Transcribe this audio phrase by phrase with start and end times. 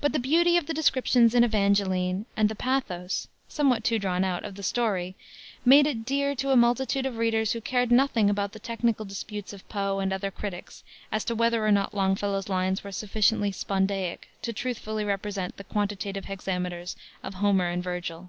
[0.00, 4.44] But the beauty of the descriptions in Evangeline and the pathos somewhat too drawn out
[4.44, 5.14] of the story
[5.64, 9.52] made it dear to a multitude of readers who cared nothing about the technical disputes
[9.52, 10.82] of Poe and other critics
[11.12, 16.24] as to whether or not Longfellow's lines were sufficiently "spondaic" to truthfully represent the quantitative
[16.24, 18.28] hexameters of Homer and Vergil.